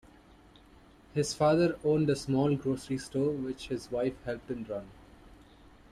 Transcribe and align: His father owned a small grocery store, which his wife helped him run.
His 1.13 1.31
father 1.35 1.77
owned 1.83 2.09
a 2.09 2.15
small 2.15 2.55
grocery 2.55 2.97
store, 2.97 3.33
which 3.33 3.67
his 3.67 3.91
wife 3.91 4.15
helped 4.25 4.49
him 4.49 4.65
run. 4.67 4.89